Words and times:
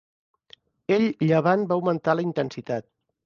Ell 0.95 1.05
llevant 1.25 1.67
va 1.71 1.77
augmentar 1.81 2.17
la 2.19 2.25
intensitat. 2.31 2.89